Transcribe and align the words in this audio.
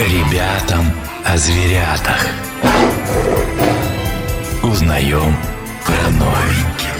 Ребятам 0.00 0.90
о 1.26 1.36
зверятах. 1.36 2.26
Узнаем 4.62 5.36
про 5.84 6.10
новеньких. 6.12 6.99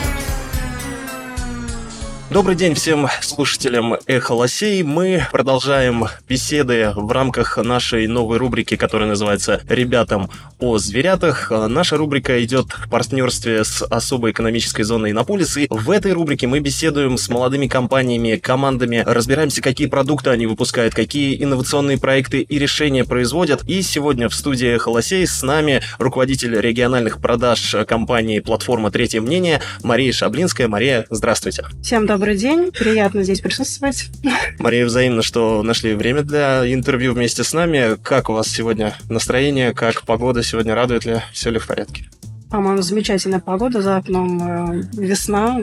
Добрый 2.30 2.54
день 2.54 2.74
всем 2.74 3.09
слушателям 3.22 3.96
«Эхо 4.06 4.34
лосей». 4.34 4.84
Мы 4.84 5.27
продолжаем 5.32 6.04
беседы 6.29 6.93
в 6.95 7.11
рамках 7.11 7.59
нашей 7.59 8.07
новой 8.07 8.39
рубрики, 8.39 8.77
которая 8.77 9.09
называется 9.09 9.62
«Ребятам 9.68 10.30
о 10.61 10.79
зверятах». 10.79 11.50
Наша 11.50 11.96
рубрика 11.96 12.40
идет 12.45 12.66
в 12.66 12.89
партнерстве 12.89 13.64
с 13.64 13.82
особой 13.82 14.30
экономической 14.30 14.85
зоной 14.85 15.11
Иннополис. 15.11 15.57
И 15.57 15.66
в 15.68 15.90
этой 15.90 16.12
рубрике 16.12 16.46
мы 16.46 16.61
беседуем 16.61 17.18
с 17.18 17.29
молодыми 17.29 17.66
компаниями, 17.66 18.36
командами, 18.36 19.03
разбираемся, 19.04 19.61
какие 19.61 19.89
продукты 19.89 20.31
они 20.31 20.46
выпускают, 20.46 20.94
какие 20.94 21.43
инновационные 21.43 21.99
проекты 21.99 22.43
и 22.43 22.58
решения 22.61 23.04
производят. 23.04 23.64
И 23.68 23.82
сегодня 23.82 24.29
в 24.29 24.36
студии 24.36 24.68
«Эхо 24.68 24.90
лосей» 24.90 25.26
с 25.26 25.43
нами 25.43 25.82
руководитель 25.99 26.54
региональных 26.61 27.21
продаж 27.21 27.75
компании 27.89 28.39
«Платформа 28.39 28.93
Третье 28.93 29.21
мнение» 29.21 29.61
Мария 29.82 30.12
Шаблинская. 30.12 30.68
Мария, 30.68 31.07
здравствуйте. 31.11 31.64
Всем 31.82 32.06
добрый 32.06 32.19
добрый 32.20 32.36
день. 32.36 32.70
Приятно 32.70 33.22
здесь 33.22 33.41
присутствовать. 33.41 34.10
Мария, 34.58 34.84
взаимно, 34.84 35.22
что 35.22 35.62
нашли 35.62 35.94
время 35.94 36.20
для 36.20 36.70
интервью 36.70 37.14
вместе 37.14 37.42
с 37.42 37.55
нами. 37.55 37.96
Как 38.02 38.28
у 38.28 38.34
вас 38.34 38.46
сегодня 38.48 38.94
настроение? 39.08 39.72
Как 39.72 40.02
погода 40.02 40.42
сегодня? 40.42 40.74
Радует 40.74 41.06
ли? 41.06 41.22
Все 41.33 41.48
ли 41.48 41.58
в 41.58 41.66
порядке? 41.66 42.10
По-моему, 42.50 42.83
замечательная 42.83 43.39
погода 43.39 43.81
за 43.81 43.98
окном, 43.98 44.42
э, 44.42 44.83
весна. 44.95 45.61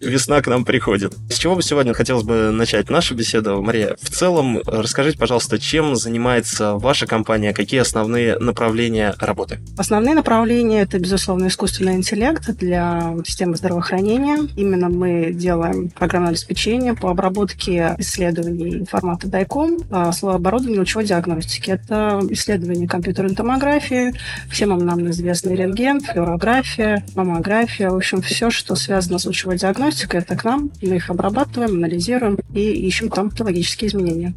Весна 0.00 0.40
к 0.40 0.46
нам 0.46 0.64
приходит. 0.64 1.14
С 1.28 1.38
чего 1.38 1.56
бы 1.56 1.62
сегодня 1.62 1.92
хотелось 1.92 2.22
бы 2.22 2.50
начать 2.52 2.88
нашу 2.88 3.16
беседу, 3.16 3.60
Мария? 3.62 3.96
В 4.00 4.08
целом, 4.10 4.60
расскажите, 4.64 5.18
пожалуйста, 5.18 5.58
чем 5.58 5.96
занимается 5.96 6.74
ваша 6.74 7.06
компания, 7.06 7.52
какие 7.52 7.80
основные 7.80 8.38
направления 8.38 9.14
работы? 9.18 9.58
Основные 9.76 10.14
направления– 10.14 10.82
это, 10.82 11.00
безусловно, 11.00 11.48
искусственный 11.48 11.94
интеллект 11.94 12.48
для 12.56 13.14
системы 13.26 13.56
здравоохранения. 13.56 14.48
Именно 14.56 14.90
мы 14.90 15.32
делаем 15.32 15.90
программное 15.90 16.30
обеспечение 16.30 16.94
по 16.94 17.10
обработке 17.10 17.96
исследований 17.98 18.84
формата 18.88 19.26
DICOM, 19.26 19.86
а 19.90 20.12
слово 20.12 20.36
оборудования 20.36 20.78
лучевой 20.78 21.06
диагностики. 21.06 21.72
Это 21.72 22.20
исследование 22.30 22.86
компьютерной 22.86 23.34
томографии, 23.34 24.14
всем 24.48 24.68
нам 24.78 25.10
известный 25.10 25.56
рентген, 25.56 25.87
рентген, 25.88 26.00
флюорография, 26.00 27.04
маммография, 27.14 27.90
в 27.90 27.96
общем, 27.96 28.20
все, 28.20 28.50
что 28.50 28.74
связано 28.74 29.18
с 29.18 29.24
лучевой 29.24 29.56
диагностикой, 29.56 30.20
это 30.20 30.36
к 30.36 30.44
нам. 30.44 30.70
Мы 30.82 30.96
их 30.96 31.10
обрабатываем, 31.10 31.76
анализируем 31.76 32.38
и 32.54 32.60
ищем 32.60 33.08
там 33.08 33.30
патологические 33.30 33.88
изменения. 33.88 34.34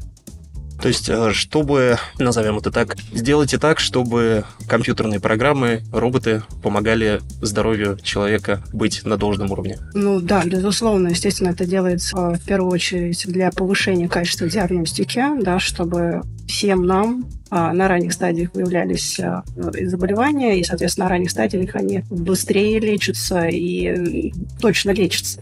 То 0.81 0.87
есть, 0.87 1.09
э, 1.09 1.31
чтобы, 1.31 1.97
назовем 2.17 2.57
это 2.57 2.71
так, 2.71 2.97
сделайте 3.13 3.59
так, 3.59 3.79
чтобы 3.79 4.45
компьютерные 4.67 5.19
программы, 5.19 5.83
роботы 5.93 6.41
помогали 6.63 7.21
здоровью 7.41 7.99
человека 8.01 8.63
быть 8.73 9.05
на 9.05 9.17
должном 9.17 9.51
уровне. 9.51 9.77
Ну 9.93 10.19
да, 10.19 10.43
безусловно, 10.43 11.09
естественно, 11.09 11.49
это 11.49 11.65
делается 11.65 12.17
э, 12.17 12.35
в 12.37 12.45
первую 12.45 12.71
очередь 12.71 13.23
для 13.27 13.51
повышения 13.51 14.09
качества 14.09 14.47
диагностики, 14.47 15.23
да, 15.41 15.59
чтобы 15.59 16.21
всем 16.47 16.85
нам 16.85 17.25
а, 17.49 17.71
на 17.73 17.87
ранних 17.87 18.13
стадиях 18.13 18.53
выявлялись 18.53 19.19
заболевания, 19.55 20.59
и, 20.59 20.63
соответственно, 20.63 21.05
на 21.05 21.11
ранних 21.11 21.31
стадиях 21.31 21.75
они 21.75 22.03
быстрее 22.09 22.79
лечатся 22.79 23.47
и 23.47 24.33
точно 24.59 24.91
лечатся. 24.91 25.41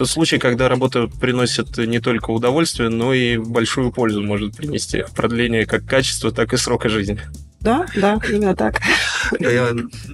Тот 0.00 0.08
случай, 0.08 0.38
когда 0.38 0.70
работа 0.70 1.08
приносит 1.08 1.76
не 1.76 2.00
только 2.00 2.30
удовольствие, 2.30 2.88
но 2.88 3.12
и 3.12 3.36
большую 3.36 3.92
пользу 3.92 4.22
может 4.22 4.56
принести 4.56 5.02
в 5.02 5.12
продление 5.12 5.66
как 5.66 5.84
качества, 5.84 6.32
так 6.32 6.54
и 6.54 6.56
срока 6.56 6.88
жизни. 6.88 7.20
Да, 7.60 7.84
да, 7.94 8.18
именно 8.26 8.56
так. 8.56 8.80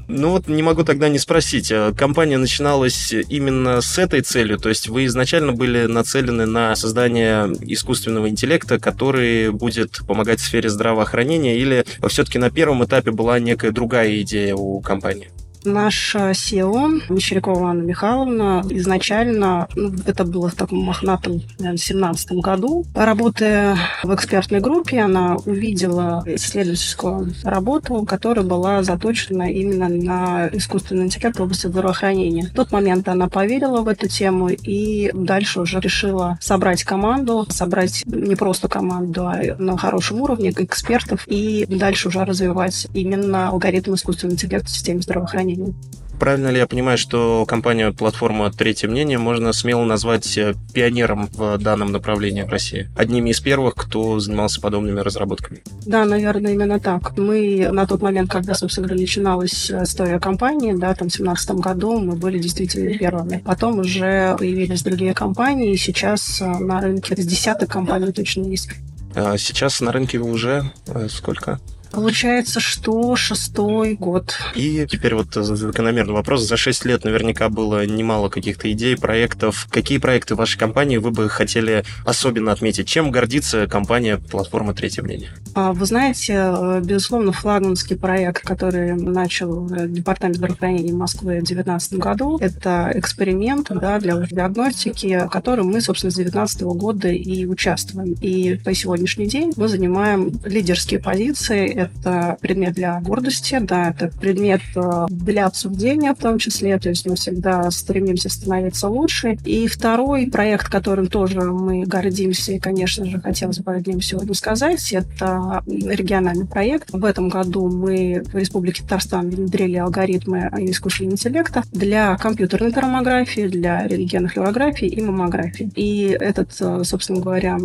Ну 0.09 0.31
вот 0.31 0.48
не 0.48 0.64
могу 0.64 0.83
тогда 0.83 1.09
не 1.09 1.20
спросить. 1.20 1.70
А 1.70 1.95
компания 1.95 2.36
начиналась 2.36 3.13
именно 3.13 3.80
с 3.80 3.96
этой 3.96 4.23
целью, 4.23 4.58
то 4.58 4.70
есть 4.70 4.89
вы 4.89 5.05
изначально 5.05 5.52
были 5.52 5.86
нацелены 5.86 6.46
на 6.46 6.75
создание 6.75 7.46
искусственного 7.61 8.29
интеллекта, 8.29 8.80
который 8.80 9.52
будет 9.52 10.01
помогать 10.05 10.41
в 10.41 10.45
сфере 10.45 10.69
здравоохранения, 10.69 11.57
или 11.58 11.86
все-таки 12.08 12.41
на 12.41 12.51
первом 12.51 12.85
этапе 12.85 13.13
была 13.13 13.39
некая 13.39 13.70
другая 13.70 14.20
идея 14.23 14.57
у 14.57 14.80
компании? 14.80 15.30
Наша 15.66 16.30
SEO, 16.30 17.02
Мещерякова 17.08 17.70
Анна 17.70 17.82
Михайловна, 17.82 18.62
изначально, 18.70 19.66
ну, 19.74 19.92
это 20.06 20.24
было 20.24 20.48
в 20.48 20.54
таком 20.54 20.78
мохнатом, 20.78 21.42
наверное, 21.58 21.77
17 21.77 22.32
году, 22.34 22.84
работая 22.94 23.77
в 24.04 24.14
экспертной 24.14 24.60
группе, 24.60 25.00
она 25.00 25.36
увидела 25.44 26.22
исследовательскую 26.24 27.34
работу, 27.42 28.04
которая 28.04 28.44
была 28.44 28.84
заточена 28.84 29.50
именно 29.50 29.88
на 29.88 30.48
искусственный 30.52 31.06
интеллект 31.06 31.36
в 31.36 31.42
области 31.42 31.66
здравоохранения. 31.66 32.44
В 32.44 32.54
тот 32.54 32.70
момент 32.70 33.08
она 33.08 33.28
поверила 33.28 33.80
в 33.80 33.88
эту 33.88 34.06
тему 34.06 34.50
и 34.50 35.10
дальше 35.14 35.60
уже 35.62 35.80
решила 35.80 36.38
собрать 36.40 36.84
команду, 36.84 37.44
собрать 37.50 38.04
не 38.06 38.36
просто 38.36 38.68
команду, 38.68 39.27
а 39.27 39.56
на 39.58 39.77
хорошем 39.77 40.20
уровне 40.20 40.50
экспертов 40.50 41.27
и 41.27 41.66
дальше 41.68 42.06
уже 42.06 42.24
развивать 42.24 42.86
именно 42.94 43.48
алгоритм 43.48 43.94
искусственного 43.94 44.34
интеллекта 44.34 44.68
в 44.68 44.70
системе 44.70 45.00
здравоохранения 45.00 45.55
мнению. 45.56 45.74
Правильно 46.18 46.48
ли 46.48 46.58
я 46.58 46.67
понимаю, 46.67 46.96
что 46.96 47.44
компанию 47.46 47.92
платформа 47.92 48.50
«Третье 48.50 48.89
мнение» 48.89 49.18
можно 49.18 49.52
смело 49.52 49.84
назвать 49.84 50.39
э, 50.39 50.55
пионером 50.72 51.28
в 51.33 51.58
данном 51.58 51.92
направлении 51.92 52.42
в 52.42 52.48
России? 52.48 52.89
Одними 52.96 53.30
из 53.30 53.40
первых, 53.40 53.74
кто 53.74 54.18
занимался 54.18 54.61
подобными 54.61 55.00
разработками? 55.00 55.62
Да, 55.84 56.06
наверное, 56.06 56.55
именно 56.55 56.80
так. 56.80 57.18
Мы 57.18 57.68
на 57.70 57.86
тот 57.86 58.00
момент, 58.00 58.30
когда, 58.30 58.55
собственно 58.55 58.89
говоря, 58.89 59.02
начиналась 59.02 59.70
история 59.70 60.18
компании, 60.18 60.72
да, 60.72 60.95
там 60.95 61.08
в 61.08 61.12
2017 61.12 61.50
году 61.56 61.98
мы 62.00 62.16
были 62.16 62.39
действительно 62.39 62.96
первыми. 62.96 63.42
Потом 63.45 63.80
уже 63.80 64.36
появились 64.39 64.83
другие 64.83 65.12
компании, 65.12 65.72
и 65.72 65.77
сейчас 65.77 66.40
э, 66.40 66.46
на 66.46 66.80
рынке 66.80 67.14
с 67.14 67.27
десяток 67.27 67.70
компаний 67.70 68.12
точно 68.12 68.45
есть. 68.45 68.70
А 69.14 69.36
сейчас 69.36 69.80
на 69.80 69.92
рынке 69.92 70.18
уже 70.18 70.72
э, 70.86 71.08
сколько? 71.11 71.61
Получается, 71.91 72.61
что 72.61 73.17
шестой 73.17 73.95
год. 73.95 74.36
И 74.55 74.86
теперь 74.91 75.14
вот 75.14 75.33
закономерный 75.35 76.14
вопрос. 76.14 76.42
За 76.42 76.57
шесть 76.57 76.85
лет 76.85 77.05
наверняка 77.05 77.48
было 77.48 77.86
немало 77.86 78.29
каких-то 78.29 78.70
идей, 78.70 78.97
проектов. 78.97 79.67
Какие 79.70 79.98
проекты 79.98 80.35
вашей 80.35 80.58
компании 80.58 80.98
вы 80.98 81.11
бы 81.11 81.29
хотели 81.29 81.85
особенно 82.05 82.52
отметить? 82.52 82.89
Чем 82.89 83.11
гордится 83.11 83.67
компания 83.67 84.19
«Платформа 84.19 84.75
Третье 84.75 85.02
мнение»? 85.02 85.30
А, 85.55 85.73
вы 85.73 85.86
знаете, 85.86 86.80
безусловно, 86.83 87.33
флагманский 87.33 87.96
проект, 87.96 88.42
который 88.42 88.95
начал 88.95 89.67
Департамент 89.67 90.36
здравоохранения 90.36 90.92
Москвы 90.92 91.41
в 91.41 91.45
2019 91.45 91.95
году, 91.95 92.39
это 92.39 92.91
эксперимент 92.95 93.69
да, 93.70 93.98
для 93.98 94.14
диагностики, 94.17 95.27
в 95.27 95.30
котором 95.30 95.69
мы, 95.69 95.80
собственно, 95.80 96.11
с 96.11 96.14
2019 96.14 96.63
года 96.63 97.08
и 97.08 97.46
участвуем. 97.46 98.14
И 98.20 98.61
по 98.64 98.75
сегодняшний 98.75 99.27
день 99.27 99.52
мы 99.57 99.69
занимаем 99.69 100.33
лидерские 100.45 101.01
позиции 101.01 101.76
это 101.77 102.39
предмет 102.41 102.75
для 102.75 103.01
гордости, 103.01 103.59
да, 103.61 103.91
это 103.91 104.09
предмет 104.19 104.63
э, 104.75 105.07
для 105.11 105.47
обсуждения 105.47 106.14
в 106.14 106.19
том 106.19 106.39
числе, 106.39 106.79
то 106.79 106.89
есть 106.89 107.07
мы 107.07 107.17
всегда 107.17 107.70
стремимся 107.70 108.31
становиться 108.31 108.89
лучше. 108.89 109.39
И 109.45 109.67
второй 109.67 110.27
проект, 110.27 110.69
которым 110.69 111.07
тоже 111.07 111.42
мы 111.42 111.85
гордимся, 111.85 112.53
и, 112.53 112.59
конечно 112.59 113.05
же, 113.05 113.20
хотелось 113.20 113.59
бы 113.59 113.73
о 113.73 113.81
нем 113.81 114.01
сегодня 114.01 114.35
сказать, 114.35 114.92
это 114.92 115.63
региональный 115.67 116.47
проект. 116.47 116.91
В 116.92 117.05
этом 117.05 117.29
году 117.29 117.69
мы 117.69 118.23
в 118.25 118.35
Республике 118.35 118.83
Татарстан 118.83 119.29
внедрили 119.29 119.77
алгоритмы 119.77 120.51
искусственного 120.58 121.13
интеллекта 121.13 121.63
для 121.73 122.17
компьютерной 122.17 122.73
томографии, 122.73 123.48
для 123.48 123.87
рентгенфлюорографии 123.87 124.89
и 124.89 125.01
маммографии. 125.03 125.70
И 125.75 126.17
этот, 126.19 126.57
э, 126.61 126.83
собственно 126.85 127.20
говоря, 127.20 127.58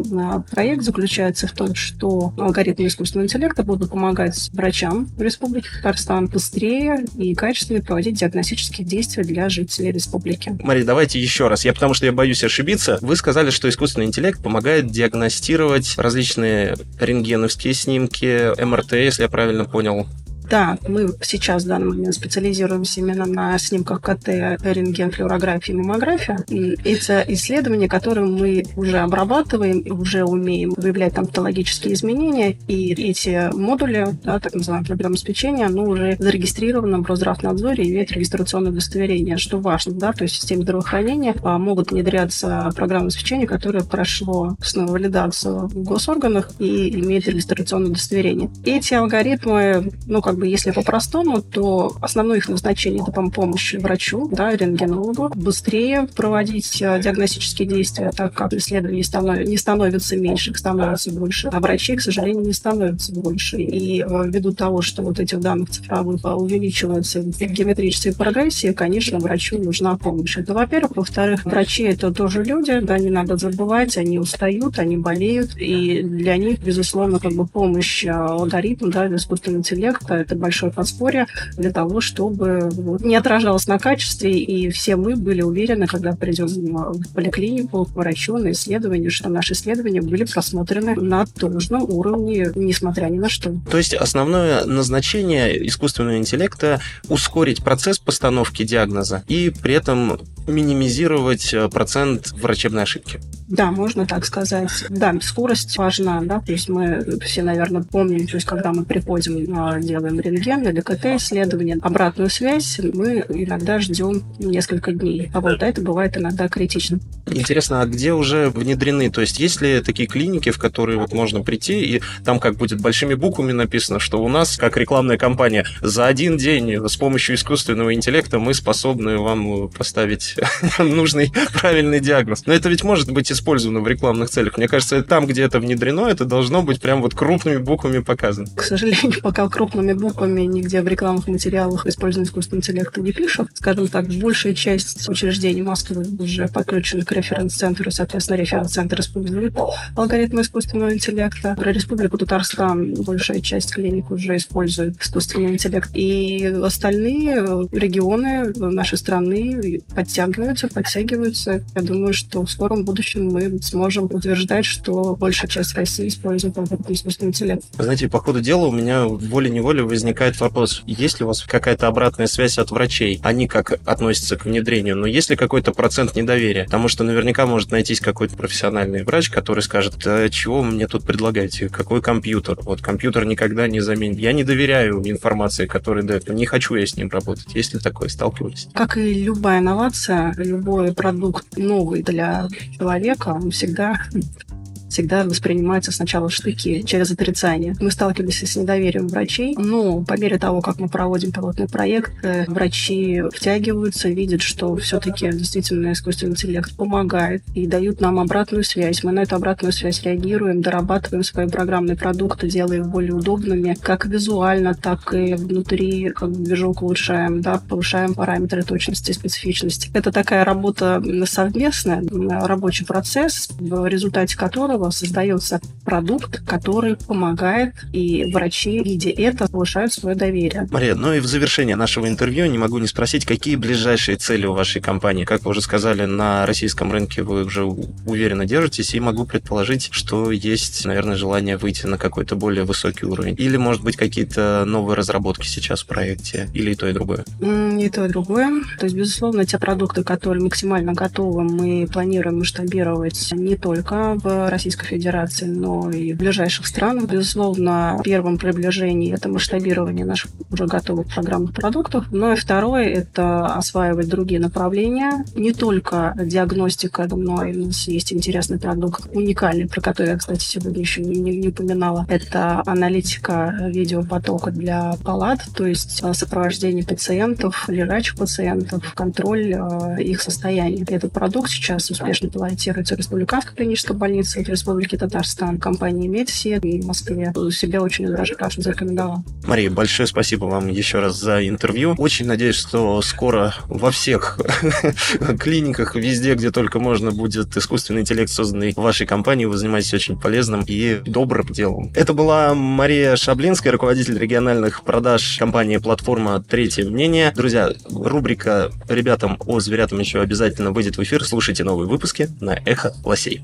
проект 0.51 0.83
заключается 0.83 1.47
в 1.47 1.53
том, 1.53 1.75
что 1.75 2.33
алгоритмы 2.37 2.87
искусственного 2.87 3.25
интеллекта 3.25 3.63
будут 3.63 3.89
помогать 3.89 4.00
помогать 4.01 4.49
врачам 4.53 5.05
в 5.15 5.21
Республике 5.21 5.69
Татарстан 5.75 6.25
быстрее 6.25 7.05
и 7.17 7.35
качественнее 7.35 7.83
проводить 7.83 8.15
диагностические 8.15 8.85
действия 8.85 9.23
для 9.23 9.47
жителей 9.47 9.91
республики. 9.91 10.57
Мария, 10.63 10.83
давайте 10.83 11.19
еще 11.19 11.47
раз. 11.47 11.65
Я 11.65 11.73
потому 11.73 11.93
что 11.93 12.07
я 12.07 12.11
боюсь 12.11 12.43
ошибиться. 12.43 12.97
Вы 13.01 13.15
сказали, 13.15 13.51
что 13.51 13.69
искусственный 13.69 14.07
интеллект 14.07 14.41
помогает 14.41 14.87
диагностировать 14.87 15.93
различные 15.97 16.75
рентгеновские 16.99 17.75
снимки, 17.75 18.59
МРТ, 18.59 18.93
если 18.93 19.21
я 19.21 19.29
правильно 19.29 19.65
понял 19.65 20.07
Да, 20.51 20.77
мы 20.85 21.07
сейчас 21.21 21.63
в 21.63 21.67
данный 21.67 21.87
момент 21.87 22.13
специализируемся 22.13 22.99
именно 22.99 23.25
на 23.25 23.57
снимках 23.57 24.01
КТ, 24.01 24.27
рентген, 24.27 25.09
флюорография, 25.09 25.73
маммография. 25.73 26.43
И 26.49 26.75
эти 26.83 27.23
исследования, 27.29 27.87
которые 27.87 28.27
мы 28.27 28.65
уже 28.75 28.97
обрабатываем 28.97 29.81
уже 29.97 30.25
умеем 30.25 30.73
выявлять 30.75 31.13
там 31.13 31.27
патологические 31.27 31.93
изменения, 31.93 32.57
и 32.67 32.91
эти 32.91 33.49
модули, 33.55 34.09
да, 34.25 34.39
так 34.39 34.53
называемое 34.53 34.87
программное 34.87 35.15
обеспечение, 35.15 35.67
оно 35.67 35.85
уже 35.85 36.17
зарегистрировано 36.19 37.01
в 37.01 37.05
Росздравнадзоре 37.05 37.85
и 37.85 37.91
имеет 37.91 38.11
регистрационное 38.11 38.71
удостоверение, 38.71 39.37
что 39.37 39.57
важно, 39.57 39.93
да, 39.93 40.11
то 40.11 40.23
есть 40.23 40.35
в 40.35 40.41
системе 40.41 40.63
здравоохранения 40.63 41.33
а, 41.43 41.57
могут 41.59 41.91
внедряться 41.91 42.69
программы 42.75 43.05
обеспечения, 43.05 43.47
которое 43.47 43.85
прошло 43.85 44.57
снова 44.61 44.91
валидацию 44.91 45.69
в 45.69 45.83
госорганах 45.83 46.51
и 46.59 46.89
имеет 46.99 47.25
регистрационное 47.29 47.91
удостоверение. 47.91 48.49
Эти 48.65 48.93
алгоритмы, 48.95 49.93
ну, 50.07 50.21
как 50.21 50.40
бы, 50.40 50.40
если 50.43 50.71
по-простому, 50.71 51.41
то 51.41 51.95
основное 52.01 52.37
их 52.37 52.49
назначение– 52.49 53.03
это 53.07 53.21
помощь 53.21 53.73
врачу, 53.75 54.27
да, 54.31 54.55
рентгенологу, 54.55 55.29
быстрее 55.35 56.07
проводить 56.15 56.81
а, 56.81 56.99
диагностические 56.99 57.67
действия, 57.67 58.11
так 58.15 58.33
как 58.33 58.53
исследований 58.53 59.03
станов... 59.03 59.39
не 59.39 59.57
становится 59.57 60.17
меньше, 60.17 60.51
их 60.51 60.57
становится 60.57 61.11
больше, 61.11 61.49
а 61.49 61.59
врачей, 61.59 61.97
к 61.97 62.01
сожалению, 62.01 62.45
не 62.45 62.53
становится 62.53 63.13
больше. 63.13 63.57
И 63.57 64.01
а, 64.01 64.23
ввиду 64.25 64.51
того, 64.51 64.81
что 64.81 65.03
вот 65.03 65.19
этих 65.19 65.39
данных 65.39 65.69
цифровых 65.69 66.23
увеличиваются 66.23 67.21
в 67.21 67.39
геометрической 67.39 68.13
прогрессии, 68.13 68.71
конечно, 68.71 69.19
врачу 69.19 69.57
нужна 69.57 69.97
помощь. 69.97 70.37
Это, 70.37 70.53
во-первых. 70.53 70.91
Во-вторых, 70.95 71.45
врачи– 71.45 71.83
это 71.83 72.11
тоже 72.11 72.43
люди, 72.43 72.79
да, 72.79 72.97
не 72.97 73.09
надо 73.09 73.37
забывать, 73.37 73.97
они 73.97 74.19
устают, 74.19 74.79
они 74.79 74.97
болеют, 74.97 75.55
и 75.57 76.01
для 76.03 76.37
них, 76.37 76.59
безусловно, 76.59 77.19
как 77.19 77.33
бы 77.33 77.45
помощь 77.45 78.05
а, 78.05 78.27
алгоритму, 78.27 78.89
да, 78.89 79.07
искусственного 79.15 79.59
интеллекта– 79.59 80.15
это 80.21 80.35
большое 80.35 80.71
подспорье 80.71 81.27
для 81.57 81.71
того, 81.71 82.01
чтобы 82.01 82.69
вот, 82.71 83.01
не 83.01 83.15
отражалось 83.15 83.67
на 83.67 83.79
качестве, 83.79 84.37
и 84.39 84.69
все 84.69 84.95
мы 84.95 85.15
были 85.15 85.41
уверены, 85.41 85.87
когда 85.87 86.13
придем 86.13 86.47
в 86.47 87.13
поликлинику, 87.13 87.85
к 87.85 87.95
врачу 87.95 88.37
на 88.37 88.51
исследование, 88.51 89.09
что 89.09 89.29
наши 89.29 89.53
исследования 89.53 90.01
были 90.01 90.23
просмотрены 90.23 90.95
на 90.95 91.25
должном 91.35 91.83
уровне, 91.83 92.51
несмотря 92.55 93.07
ни 93.07 93.17
на 93.17 93.29
что. 93.29 93.55
То 93.69 93.77
есть 93.77 93.93
основное 93.93 94.65
назначение 94.65 95.67
искусственного 95.67 96.17
интеллекта– 96.17 96.79
ускорить 97.09 97.63
процесс 97.63 97.99
постановки 97.99 98.63
диагноза 98.63 99.23
и 99.27 99.51
при 99.61 99.73
этом 99.73 100.19
минимизировать 100.47 101.53
э, 101.53 101.69
процент 101.69 102.31
врачебной 102.31 102.83
ошибки. 102.83 103.19
Да, 103.47 103.71
можно 103.71 104.05
так 104.05 104.25
сказать. 104.25 104.69
Да, 104.89 105.13
скорость 105.21 105.77
важна, 105.77 106.21
да, 106.21 106.39
то 106.39 106.51
есть 106.51 106.69
мы 106.69 107.19
все, 107.21 107.43
наверное, 107.43 107.83
помним, 107.83 108.25
то 108.27 108.35
есть 108.35 108.47
когда 108.47 108.71
мы 108.71 108.85
приходим, 108.85 109.57
а, 109.57 109.77
делаем 110.11 110.19
рентген 110.19 110.67
или 110.67 110.81
КТ-исследование, 110.81 111.77
обратную 111.81 112.29
связь 112.29 112.79
мы 112.79 113.23
иногда 113.29 113.79
ждем 113.79 114.23
несколько 114.39 114.91
дней, 114.91 115.29
а 115.33 115.41
вот 115.41 115.63
это 115.63 115.81
бывает 115.81 116.17
иногда 116.17 116.47
критично. 116.47 116.99
Интересно, 117.27 117.81
а 117.81 117.85
где 117.85 118.13
уже 118.13 118.49
внедрены, 118.49 119.09
то 119.09 119.21
есть 119.21 119.39
есть 119.39 119.61
ли 119.61 119.81
такие 119.81 120.07
клиники, 120.07 120.51
в 120.51 120.57
которые 120.57 120.97
вот 120.97 121.13
можно 121.13 121.41
прийти, 121.41 121.81
и 121.81 122.01
там 122.25 122.39
как 122.39 122.55
будет 122.55 122.81
большими 122.81 123.13
буквами 123.13 123.51
написано, 123.51 123.99
что 123.99 124.23
у 124.23 124.27
нас, 124.27 124.57
как 124.57 124.77
рекламная 124.77 125.17
кампания, 125.17 125.65
за 125.81 126.07
один 126.07 126.37
день 126.37 126.87
с 126.87 126.97
помощью 126.97 127.35
искусственного 127.35 127.93
интеллекта 127.93 128.39
мы 128.39 128.53
способны 128.53 129.17
вам 129.17 129.69
поставить 129.69 130.35
нужный 130.79 131.31
правильный 131.53 131.99
диагноз. 131.99 132.45
Но 132.45 132.53
это 132.53 132.69
ведь 132.69 132.83
может 132.83 133.11
быть 133.11 133.31
использовано 133.31 133.79
в 133.79 133.87
рекламных 133.87 134.29
целях. 134.29 134.57
Мне 134.57 134.67
кажется, 134.67 135.01
там, 135.03 135.25
где 135.25 135.43
это 135.43 135.59
внедрено, 135.59 136.07
это 136.07 136.25
должно 136.25 136.63
быть 136.63 136.81
прям 136.81 137.01
вот 137.01 137.13
крупными 137.13 137.57
буквами 137.57 137.99
показано. 137.99 138.47
К 138.55 138.63
сожалению, 138.63 139.21
пока 139.23 139.47
крупными 139.47 139.93
буквами 140.01 140.41
нигде 140.41 140.81
в 140.81 140.87
рекламных 140.87 141.27
материалах 141.27 141.85
использования 141.85 142.27
искусственного 142.27 142.61
интеллекта 142.61 143.01
не 143.01 143.11
пишут. 143.11 143.49
Скажем 143.53 143.87
так, 143.87 144.07
большая 144.07 144.53
часть 144.53 145.07
учреждений 145.07 145.61
Москвы 145.61 146.05
уже 146.19 146.47
подключены 146.47 147.03
к 147.03 147.11
референс-центру, 147.11 147.91
соответственно, 147.91 148.37
референс-центр 148.37 148.99
использует 148.99 149.55
алгоритмы 149.95 150.41
искусственного 150.41 150.93
интеллекта. 150.93 151.55
Про 151.55 151.71
Республику 151.71 152.17
Татарстан 152.17 152.93
большая 152.95 153.41
часть 153.41 153.73
клиник 153.73 154.11
уже 154.11 154.35
использует 154.37 155.01
искусственный 155.01 155.53
интеллект. 155.53 155.89
И 155.93 156.45
остальные 156.45 157.69
регионы 157.71 158.51
нашей 158.55 158.97
страны 158.97 159.81
подтягиваются, 159.95 160.67
подтягиваются. 160.67 161.63
Я 161.75 161.81
думаю, 161.81 162.13
что 162.13 162.43
в 162.43 162.49
скором 162.49 162.83
будущем 162.83 163.27
мы 163.27 163.61
сможем 163.61 164.05
утверждать, 164.05 164.65
что 164.65 165.15
большая 165.15 165.49
часть 165.49 165.75
России 165.75 166.07
использует 166.07 166.57
искусственный 166.89 167.29
интеллект. 167.29 167.63
Знаете, 167.77 168.09
по 168.09 168.19
ходу 168.19 168.41
дела 168.41 168.67
у 168.67 168.71
меня 168.71 169.05
волей-неволей 169.05 169.83
возникает 169.91 170.39
вопрос, 170.39 170.83
есть 170.87 171.19
ли 171.19 171.25
у 171.25 171.27
вас 171.27 171.43
какая-то 171.43 171.87
обратная 171.87 172.27
связь 172.27 172.57
от 172.57 172.71
врачей? 172.71 173.19
Они 173.23 173.47
как 173.47 173.79
относятся 173.85 174.37
к 174.37 174.45
внедрению, 174.45 174.95
но 174.95 175.05
есть 175.05 175.29
ли 175.29 175.35
какой-то 175.35 175.73
процент 175.73 176.15
недоверия? 176.15 176.63
Потому 176.63 176.87
что 176.87 177.03
наверняка 177.03 177.45
может 177.45 177.71
найтись 177.71 177.99
какой-то 177.99 178.37
профессиональный 178.37 179.03
врач, 179.03 179.29
который 179.29 179.61
скажет, 179.61 179.95
а 180.05 180.29
чего 180.29 180.61
вы 180.61 180.71
мне 180.71 180.87
тут 180.87 181.05
предлагаете? 181.05 181.67
Какой 181.67 182.01
компьютер? 182.01 182.57
Вот 182.61 182.81
компьютер 182.81 183.25
никогда 183.25 183.67
не 183.67 183.81
заменит. 183.81 184.17
Я 184.17 184.31
не 184.31 184.45
доверяю 184.45 185.01
информации, 185.05 185.65
которую 185.65 186.05
дает. 186.05 186.29
Не 186.29 186.45
хочу 186.45 186.75
я 186.75 186.85
с 186.85 186.95
ним 186.95 187.09
работать. 187.09 187.53
Есть 187.53 187.73
ли 187.73 187.79
такое? 187.79 188.07
Сталкивались? 188.07 188.69
Как 188.73 188.95
и 188.97 189.13
любая 189.13 189.59
инновация, 189.59 190.33
любой 190.37 190.93
продукт 190.93 191.57
новый 191.57 192.01
для 192.01 192.47
человека, 192.77 193.29
он 193.29 193.51
всегда 193.51 194.01
всегда 194.91 195.23
воспринимаются 195.23 195.91
сначала 195.91 196.29
штыки 196.29 196.83
через 196.83 197.11
отрицание. 197.11 197.75
Мы 197.79 197.89
сталкивались 197.91 198.43
с 198.43 198.55
недоверием 198.55 199.07
врачей, 199.07 199.55
но 199.57 200.03
по 200.03 200.19
мере 200.19 200.37
того, 200.37 200.61
как 200.61 200.79
мы 200.79 200.87
проводим 200.89 201.31
пилотный 201.31 201.67
проект, 201.67 202.11
врачи 202.47 203.23
втягиваются, 203.33 204.09
видят, 204.09 204.41
что 204.41 204.75
все-таки 204.75 205.31
действительно 205.31 205.93
искусственный 205.93 206.33
интеллект 206.33 206.75
помогает 206.75 207.43
и 207.55 207.65
дают 207.65 208.01
нам 208.01 208.19
обратную 208.19 208.63
связь. 208.63 209.03
Мы 209.03 209.11
на 209.11 209.21
эту 209.21 209.35
обратную 209.35 209.71
связь 209.71 210.03
реагируем, 210.03 210.61
дорабатываем 210.61 211.23
свои 211.23 211.47
программные 211.47 211.95
продукты, 211.95 212.49
делаем 212.49 212.89
более 212.89 213.13
удобными, 213.13 213.77
как 213.81 214.05
визуально, 214.05 214.73
так 214.73 215.13
и 215.13 215.35
внутри, 215.35 216.09
как 216.09 216.31
движок 216.31 216.81
улучшаем, 216.81 217.41
да, 217.41 217.61
повышаем 217.69 218.13
параметры 218.13 218.63
точности 218.63 219.11
и 219.11 219.13
специфичности. 219.13 219.89
Это 219.93 220.11
такая 220.11 220.43
работа 220.43 221.01
совместная, 221.25 222.03
рабочий 222.45 222.85
процесс, 222.85 223.49
в 223.59 223.85
результате 223.87 224.37
которого 224.37 224.80
этого 224.81 224.89
создается 224.89 225.61
продукт, 225.85 226.41
который 226.45 226.95
помогает, 226.95 227.73
и 227.93 228.31
врачи, 228.33 228.81
видя 228.83 229.09
это, 229.09 229.47
повышают 229.47 229.93
свое 229.93 230.15
доверие. 230.15 230.67
Мария, 230.71 230.95
ну 230.95 231.13
и 231.13 231.19
в 231.19 231.25
завершение 231.25 231.75
нашего 231.75 232.07
интервью 232.07 232.47
не 232.47 232.57
могу 232.57 232.79
не 232.79 232.87
спросить, 232.87 233.25
какие 233.25 233.55
ближайшие 233.55 234.17
цели 234.17 234.45
у 234.45 234.53
вашей 234.53 234.81
компании? 234.81 235.25
Как 235.25 235.43
вы 235.43 235.51
уже 235.51 235.61
сказали, 235.61 236.05
на 236.05 236.45
российском 236.45 236.91
рынке 236.91 237.21
вы 237.21 237.43
уже 237.43 237.63
уверенно 237.63 238.45
держитесь, 238.45 238.93
и 238.95 238.99
могу 238.99 239.25
предположить, 239.25 239.89
что 239.91 240.31
есть, 240.31 240.85
наверное, 240.85 241.15
желание 241.15 241.57
выйти 241.57 241.85
на 241.85 241.97
какой-то 241.97 242.35
более 242.35 242.63
высокий 242.63 243.05
уровень. 243.05 243.35
Или, 243.37 243.57
может 243.57 243.83
быть, 243.83 243.95
какие-то 243.95 244.63
новые 244.65 244.95
разработки 244.95 245.45
сейчас 245.45 245.81
в 245.81 245.85
проекте, 245.85 246.49
или 246.53 246.71
и 246.71 246.75
то, 246.75 246.87
и 246.87 246.93
другое? 246.93 247.23
И 247.39 247.89
то, 247.89 248.05
и 248.05 248.09
другое. 248.09 248.63
То 248.79 248.85
есть, 248.85 248.95
безусловно, 248.95 249.45
те 249.45 249.59
продукты, 249.59 250.03
которые 250.03 250.43
максимально 250.43 250.93
готовы, 250.93 251.43
мы 251.43 251.87
планируем 251.91 252.39
масштабировать 252.39 253.31
не 253.33 253.55
только 253.55 254.15
в 254.15 254.49
России, 254.49 254.70
Российской 254.71 254.87
Федерации, 254.87 255.45
но 255.45 255.89
и 255.89 256.13
в 256.13 256.17
ближайших 256.17 256.65
странах. 256.65 257.09
Безусловно, 257.09 257.97
в 257.99 258.03
первом 258.03 258.37
приближении 258.37 259.13
это 259.13 259.27
масштабирование 259.27 260.05
наших 260.05 260.31
уже 260.49 260.65
готовых 260.65 261.07
программных 261.07 261.53
продуктов. 261.53 262.05
Но 262.11 262.31
и 262.31 262.35
второе– 262.35 262.85
это 262.85 263.47
осваивать 263.47 264.07
другие 264.07 264.39
направления. 264.39 265.25
Не 265.35 265.51
только 265.51 266.13
диагностика, 266.17 267.07
но 267.11 267.43
и 267.43 267.57
у 267.57 267.65
нас 267.67 267.87
есть 267.87 268.13
интересный 268.13 268.59
продукт, 268.59 269.09
уникальный, 269.13 269.67
про 269.67 269.81
который 269.81 270.11
я, 270.11 270.17
кстати, 270.17 270.43
сегодня 270.43 270.79
еще 270.79 271.01
не, 271.01 271.19
не, 271.19 271.37
не 271.37 271.49
упоминала. 271.49 272.05
Это 272.07 272.63
аналитика 272.65 273.53
видеопотока 273.67 274.51
для 274.51 274.95
палат, 275.03 275.41
то 275.53 275.65
есть 275.65 276.01
э, 276.01 276.13
сопровождение 276.13 276.85
пациентов, 276.85 277.65
лежачих 277.67 278.15
пациентов, 278.15 278.93
контроль 278.93 279.53
э, 279.53 280.01
их 280.01 280.21
состояния. 280.21 280.85
Этот 280.87 281.11
продукт 281.11 281.49
сейчас 281.49 281.89
успешно 281.89 282.29
пилотируется 282.29 282.95
в 282.95 282.99
Республиканской 282.99 283.55
клинической 283.55 283.97
больнице, 283.97 284.39
Республики 284.61 284.95
Татарстан, 284.95 285.57
компании 285.57 286.07
Медси 286.07 286.59
в 286.61 286.85
Москве. 286.85 287.33
Себя 287.51 287.81
очень 287.81 288.05
даже 288.05 288.35
кажется 288.35 288.61
зарекомендовал. 288.61 289.25
Мария, 289.47 289.71
большое 289.71 290.05
спасибо 290.05 290.45
вам 290.45 290.67
еще 290.67 290.99
раз 290.99 291.19
за 291.19 291.47
интервью. 291.47 291.95
Очень 291.97 292.27
надеюсь, 292.27 292.57
что 292.57 293.01
скоро 293.01 293.55
во 293.65 293.89
всех 293.89 294.39
клиниках, 295.39 295.95
везде, 295.95 296.35
где 296.35 296.51
только 296.51 296.77
можно, 296.77 297.11
будет 297.11 297.57
искусственный 297.57 298.01
интеллект, 298.01 298.29
созданный 298.29 298.73
в 298.73 298.77
вашей 298.77 299.07
компании. 299.07 299.45
Вы 299.45 299.57
занимаетесь 299.57 299.95
очень 299.95 300.15
полезным 300.15 300.63
и 300.67 301.01
добрым 301.05 301.47
делом. 301.47 301.91
Это 301.95 302.13
была 302.13 302.53
Мария 302.53 303.15
Шаблинская, 303.15 303.71
руководитель 303.71 304.19
региональных 304.19 304.83
продаж 304.83 305.37
компании 305.39 305.77
«Платформа. 305.77 306.39
Третье 306.47 306.85
мнение». 306.85 307.33
Друзья, 307.35 307.71
рубрика 307.89 308.69
«Ребятам 308.87 309.37
о 309.39 309.59
зверятам» 309.59 309.97
еще 309.97 310.21
обязательно 310.21 310.69
выйдет 310.69 310.99
в 310.99 311.03
эфир. 311.03 311.25
Слушайте 311.25 311.63
новые 311.63 311.89
выпуски 311.89 312.29
на 312.39 312.51
«Эхо 312.63 312.93
Лосей». 313.03 313.41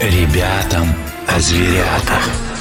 Ребятам 0.00 0.92
о 1.28 1.40
зверятах. 1.40 2.53